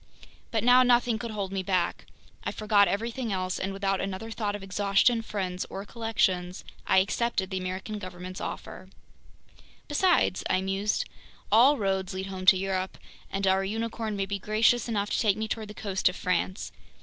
But 0.49 0.63
now 0.63 0.81
nothing 0.81 1.19
could 1.19 1.29
hold 1.29 1.51
me 1.51 1.61
back. 1.61 2.07
I 2.43 2.51
forgot 2.51 2.87
everything 2.87 3.31
else, 3.31 3.59
and 3.59 3.71
without 3.71 4.01
another 4.01 4.31
thought 4.31 4.55
of 4.55 4.63
exhaustion, 4.63 5.21
friends, 5.21 5.63
or 5.69 5.85
collections, 5.85 6.63
I 6.87 6.97
accepted 6.97 7.51
the 7.51 7.59
American 7.59 7.99
government's 7.99 8.41
offer. 8.41 8.89
"Besides," 9.87 10.43
I 10.49 10.59
mused, 10.59 11.05
"all 11.51 11.77
roads 11.77 12.15
lead 12.15 12.25
home 12.25 12.47
to 12.47 12.57
Europe, 12.57 12.97
and 13.31 13.45
our 13.45 13.63
unicorn 13.63 14.15
may 14.15 14.25
be 14.25 14.39
gracious 14.39 14.89
enough 14.89 15.11
to 15.11 15.19
take 15.19 15.37
me 15.37 15.47
toward 15.47 15.67
the 15.67 15.75
coast 15.75 16.09
of 16.09 16.15
France! 16.15 16.71